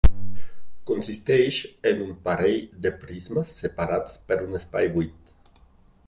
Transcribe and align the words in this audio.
Consisteix 0.91 1.59
en 1.89 1.99
un 2.05 2.15
parell 2.27 2.57
de 2.85 2.91
prismes 3.03 3.51
separats 3.65 4.15
per 4.31 4.39
un 4.47 4.61
espai 4.61 4.89
buit. 4.97 5.35